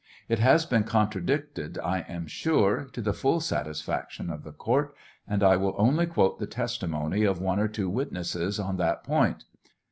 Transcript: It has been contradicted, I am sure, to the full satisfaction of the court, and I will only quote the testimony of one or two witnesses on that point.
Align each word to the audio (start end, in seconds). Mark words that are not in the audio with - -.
It 0.27 0.39
has 0.39 0.65
been 0.65 0.83
contradicted, 0.83 1.77
I 1.77 1.99
am 2.09 2.25
sure, 2.25 2.85
to 2.91 3.01
the 3.03 3.13
full 3.13 3.39
satisfaction 3.39 4.31
of 4.31 4.43
the 4.43 4.51
court, 4.51 4.95
and 5.27 5.43
I 5.43 5.57
will 5.57 5.75
only 5.77 6.07
quote 6.07 6.39
the 6.39 6.47
testimony 6.47 7.23
of 7.23 7.39
one 7.39 7.59
or 7.59 7.67
two 7.67 7.87
witnesses 7.87 8.59
on 8.59 8.77
that 8.77 9.03
point. 9.03 9.43